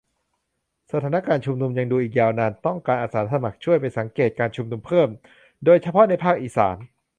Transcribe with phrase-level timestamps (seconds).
[0.91, 5.07] สถานการณ์ชุมนุม ดูยังอีกยาวนาน ต้องการอาสาสมัครช่วยไปสังเกตการณ์ชุมนุมเพิ่ม
[5.65, 6.77] โดยเฉพาะในภาคอีสาน